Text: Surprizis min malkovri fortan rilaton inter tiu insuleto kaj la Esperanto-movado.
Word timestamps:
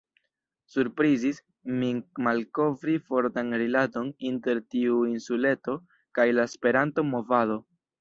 Surprizis 0.75 1.41
min 1.83 1.99
malkovri 2.29 2.97
fortan 3.11 3.55
rilaton 3.65 4.11
inter 4.33 4.65
tiu 4.75 5.01
insuleto 5.15 5.81
kaj 6.21 6.31
la 6.43 6.51
Esperanto-movado. 6.55 7.65